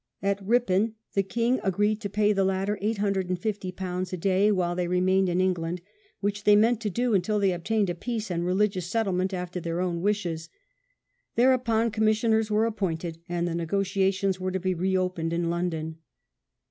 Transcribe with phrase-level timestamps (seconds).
[0.23, 5.29] At Ripon the king agreed to pay the latter ;^85o a day while they remained
[5.29, 5.79] in England,
[6.21, 9.79] which they meant to do until they obtained a peace and religious settlement after their
[9.79, 10.49] own wishes.
[11.35, 15.99] Thereon commissioners were appointed and the negotiations were to be re opened in London.